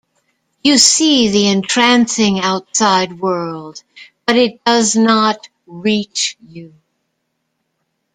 You 0.63 0.79
see 0.79 1.27
the 1.27 1.49
entrancing 1.49 2.39
outside 2.39 3.19
world, 3.19 3.83
but 4.25 4.35
it 4.35 4.59
does 4.65 4.95
not 4.95 5.47
reach 5.67 6.37
you. 6.43 6.73